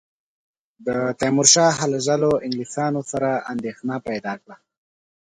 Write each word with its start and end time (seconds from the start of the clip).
د 0.85 0.87
تیمورشاه 1.19 1.77
هلو 1.79 1.97
ځلو 2.07 2.31
انګلیسیانو 2.45 3.01
سره 3.11 3.29
اندېښنه 3.51 3.95
پیدا 4.07 4.33
کړه. 4.41 4.55